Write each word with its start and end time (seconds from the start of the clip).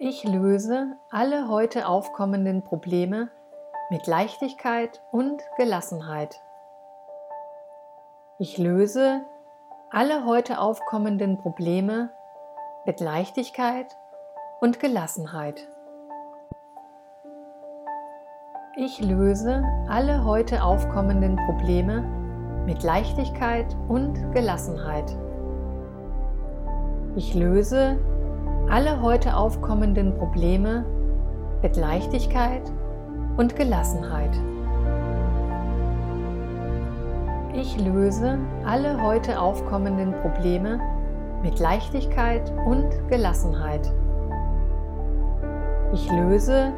Ich 0.00 0.24
löse 0.24 0.96
alle 1.08 1.46
heute 1.48 1.86
aufkommenden 1.86 2.64
Probleme 2.64 3.28
mit 3.90 4.08
Leichtigkeit 4.08 5.00
und 5.12 5.40
Gelassenheit. 5.56 6.40
Ich 8.40 8.58
löse 8.58 9.20
alle 9.92 10.24
heute 10.26 10.58
aufkommenden 10.58 11.38
Probleme 11.38 12.10
mit 12.84 12.98
Leichtigkeit 12.98 13.96
und 14.60 14.80
Gelassenheit. 14.80 15.68
Ich 18.76 19.00
löse 19.00 19.62
alle 19.88 20.24
heute 20.24 20.64
aufkommenden 20.64 21.36
Probleme 21.36 22.02
mit 22.66 22.82
Leichtigkeit 22.82 23.76
und 23.86 24.32
Gelassenheit. 24.32 25.16
Ich 27.14 27.32
löse 27.34 27.96
alle 28.68 29.00
heute 29.02 29.36
aufkommenden 29.36 30.14
Probleme 30.16 30.84
mit 31.62 31.76
Leichtigkeit 31.76 32.62
und 33.36 33.56
Gelassenheit. 33.56 34.36
Ich 37.54 37.78
löse 37.78 38.38
alle 38.66 39.00
heute 39.02 39.40
aufkommenden 39.40 40.12
Probleme 40.22 40.80
mit 41.42 41.60
Leichtigkeit 41.60 42.52
und 42.66 42.90
Gelassenheit. 43.08 43.92
Ich 45.92 46.10
löse 46.10 46.72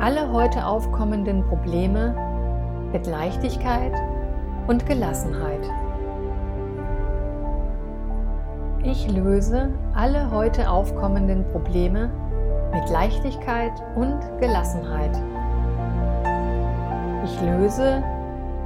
alle 0.00 0.32
heute 0.32 0.64
aufkommenden 0.64 1.44
Probleme 1.46 2.14
mit 2.92 3.06
Leichtigkeit 3.06 3.92
und 4.66 4.86
Gelassenheit. 4.86 5.68
Ich 8.90 9.06
löse 9.06 9.68
alle 9.94 10.30
heute 10.30 10.70
aufkommenden 10.70 11.44
Probleme 11.52 12.10
mit 12.72 12.88
Leichtigkeit 12.88 13.72
und 13.96 14.18
Gelassenheit. 14.40 15.14
Ich 17.22 17.38
löse 17.42 18.02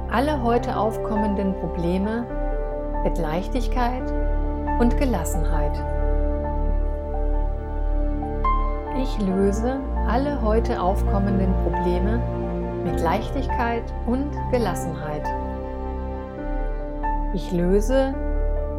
alle 0.09 0.41
heute 0.41 0.77
aufkommenden 0.77 1.53
Probleme 1.55 2.25
mit 3.03 3.17
Leichtigkeit 3.17 4.13
und 4.79 4.95
Gelassenheit. 4.97 5.73
Ich 9.01 9.19
löse 9.19 9.81
alle 10.07 10.41
heute 10.41 10.81
aufkommenden 10.81 11.53
Probleme 11.65 12.21
mit 12.85 13.01
Leichtigkeit 13.01 13.83
und 14.05 14.31
Gelassenheit. 14.51 15.27
Ich 17.33 17.51
löse 17.51 18.13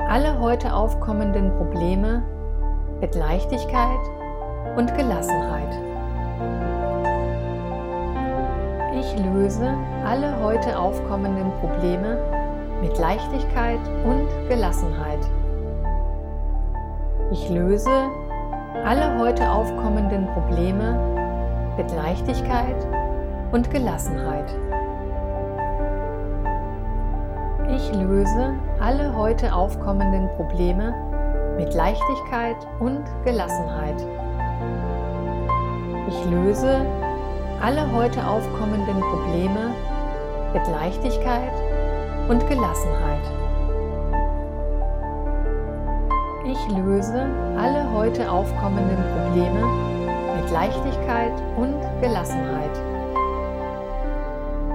alle 0.08 0.38
heute 0.38 0.72
aufkommenden 0.74 1.50
Probleme 1.56 2.22
mit 3.00 3.14
Leichtigkeit 3.14 4.00
und 4.76 4.94
Gelassenheit. 4.94 5.74
Ich 8.98 9.18
löse 9.18 9.74
alle 10.04 10.42
heute 10.42 10.78
aufkommenden 10.78 11.50
Probleme 11.60 12.18
mit 12.82 12.98
Leichtigkeit 12.98 13.80
und 14.04 14.28
Gelassenheit. 14.48 15.20
Ich 17.32 17.48
löse 17.48 18.10
alle 18.84 19.18
heute 19.18 19.50
aufkommenden 19.50 20.26
Probleme 20.26 20.98
mit 21.78 21.90
Leichtigkeit 21.92 22.86
und 23.52 23.70
Gelassenheit. 23.70 24.54
Löse 27.94 28.54
alle 28.80 29.14
heute 29.16 29.54
aufkommenden 29.54 30.28
Probleme 30.36 30.94
mit 31.56 31.72
Leichtigkeit 31.74 32.56
und 32.80 33.02
Gelassenheit. 33.24 34.04
Ich 36.08 36.30
löse 36.30 36.84
alle 37.62 37.90
heute 37.92 38.26
aufkommenden 38.26 39.00
Probleme 39.00 39.74
mit 40.52 40.66
Leichtigkeit 40.68 41.52
und 42.28 42.46
Gelassenheit. 42.48 43.22
Ich 46.46 46.76
löse 46.76 47.26
alle 47.56 47.90
heute 47.92 48.30
aufkommenden 48.30 48.98
Probleme 49.14 49.66
mit 50.36 50.50
Leichtigkeit 50.50 51.32
und 51.56 51.76
Gelassenheit. 52.00 52.70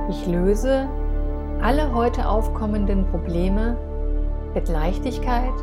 Ich 0.10 0.26
löse 0.26 0.88
alle 1.62 1.94
heute 1.94 2.30
aufkommenden 2.30 3.06
Probleme 3.08 3.76
mit 4.54 4.70
Leichtigkeit 4.70 5.54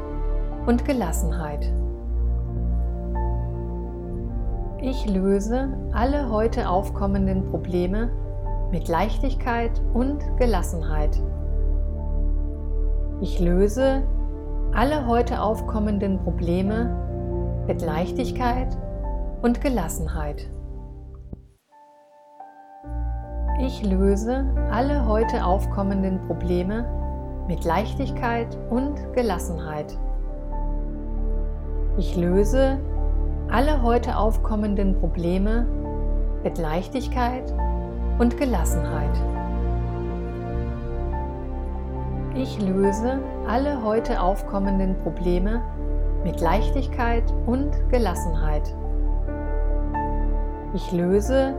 und 0.67 0.85
Gelassenheit. 0.85 1.73
Ich 4.83 5.07
löse 5.07 5.73
alle 5.93 6.31
heute 6.31 6.69
aufkommenden 6.69 7.51
Probleme 7.51 8.11
mit 8.71 8.89
Leichtigkeit 8.89 9.81
und 9.95 10.23
Gelassenheit. 10.37 11.19
Ich 13.23 13.41
löse 13.41 14.03
alle 14.75 15.07
heute 15.07 15.41
aufkommenden 15.41 16.19
Probleme 16.19 17.65
mit 17.67 17.81
Leichtigkeit 17.81 18.77
und 19.41 19.63
Gelassenheit. 19.63 20.47
Ich 23.67 23.83
löse 23.83 24.45
alle 24.71 25.07
heute 25.07 25.45
aufkommenden 25.45 26.21
Probleme 26.29 26.85
mit 27.49 27.65
Leichtigkeit 27.65 28.57
und 28.71 28.95
Gelassenheit. 29.13 29.99
Ich 31.99 32.15
löse 32.15 32.79
alle 33.51 33.83
heute 33.83 34.17
aufkommenden 34.17 35.01
Probleme 35.01 35.67
mit 36.45 36.59
Leichtigkeit 36.59 37.53
und 38.21 38.37
Gelassenheit. 38.37 39.11
Ich 42.37 42.61
löse 42.61 43.19
alle 43.49 43.83
heute 43.83 44.21
aufkommenden 44.21 44.97
Probleme 45.03 45.61
mit 46.23 46.41
Leichtigkeit 46.41 47.25
und 47.47 47.73
Gelassenheit. 47.91 48.73
Ich 50.73 50.93
löse 50.93 51.55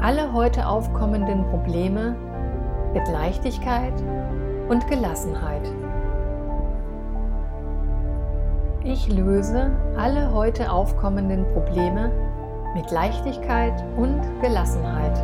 alle 0.00 0.32
heute 0.32 0.66
aufkommenden 0.66 1.44
Probleme 1.50 2.16
mit 2.94 3.06
Leichtigkeit 3.08 3.92
und 4.68 4.86
Gelassenheit. 4.88 5.70
Ich 8.82 9.12
löse 9.12 9.70
alle 9.98 10.32
heute 10.32 10.72
aufkommenden 10.72 11.44
Probleme 11.52 12.10
mit 12.74 12.90
Leichtigkeit 12.90 13.84
und 13.98 14.22
Gelassenheit. 14.40 15.22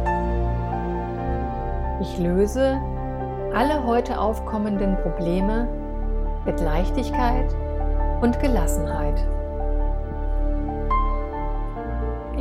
Ich 2.02 2.18
löse 2.18 2.78
alle 3.54 3.86
heute 3.86 4.20
aufkommenden 4.20 4.98
Probleme 4.98 5.68
mit 6.44 6.60
Leichtigkeit 6.60 7.46
und 8.20 8.38
Gelassenheit. 8.40 9.26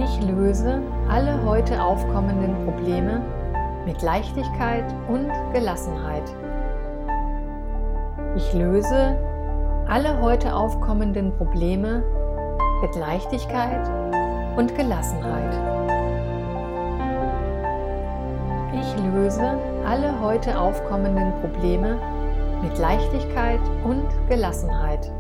Ich 0.06 0.22
löse 0.22 0.84
alle 1.10 1.44
heute 1.44 1.82
aufkommenden 1.82 2.64
Probleme 2.64 3.24
mit 3.88 4.04
Leichtigkeit 4.04 4.86
und 5.08 5.32
Gelassenheit. 5.52 6.24
Ich 8.36 8.54
löse 8.54 9.18
alle 9.88 10.22
heute 10.22 10.54
aufkommenden 10.56 11.36
Probleme 11.36 12.04
mit 12.84 12.96
Leichtigkeit 12.96 13.90
und 14.56 14.76
Gelassenheit. 14.76 15.56
Ich 18.80 19.04
löse 19.12 19.58
alle 19.88 20.22
heute 20.22 20.60
aufkommenden 20.60 21.34
Probleme 21.42 21.98
mit 22.62 22.78
Leichtigkeit 22.78 23.62
und 23.84 24.06
Gelassenheit. 24.30 25.12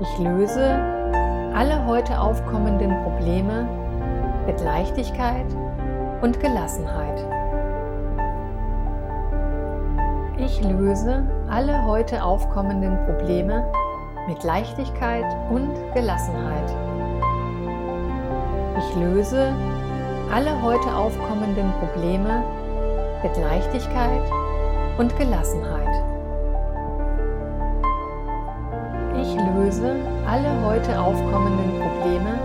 Ich 0.00 0.18
löse 0.20 1.04
alle 1.54 1.86
heute 1.86 2.20
aufkommenden 2.20 2.90
Probleme 3.04 3.68
mit 4.44 4.60
Leichtigkeit 4.60 5.46
und 6.20 6.40
Gelassenheit. 6.40 7.24
Ich 10.36 10.60
löse 10.62 11.22
alle 11.48 11.86
heute 11.86 12.24
aufkommenden 12.24 12.98
Probleme 13.06 13.70
mit 14.26 14.42
Leichtigkeit 14.42 15.24
und 15.48 15.70
Gelassenheit. 15.94 16.74
Ich 18.78 18.96
löse 18.96 19.54
alle 20.34 20.60
heute 20.60 20.92
aufkommenden 20.92 21.72
Probleme 21.78 22.42
mit 23.22 23.36
Leichtigkeit 23.36 24.22
und 24.98 25.16
Gelassenheit. 25.16 26.02
Ich 29.22 29.36
löse 29.54 30.13
alle 30.34 30.66
heute 30.66 31.00
aufkommenden 31.00 31.80
Probleme 31.80 32.40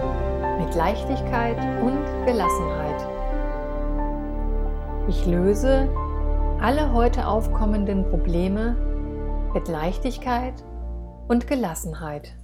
mit 0.60 0.76
Leichtigkeit 0.76 1.58
und 1.82 1.98
Gelassenheit. 2.28 3.10
Ich 5.08 5.26
löse 5.26 5.90
alle 6.62 6.94
heute 6.94 7.26
aufkommenden 7.26 8.08
Probleme 8.12 8.76
mit 9.56 9.68
Leichtigkeit 9.68 10.54
und 11.30 11.48
Gelassenheit. 11.48 12.36